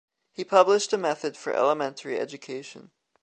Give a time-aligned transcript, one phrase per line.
[0.31, 2.89] He published a method for elementary education.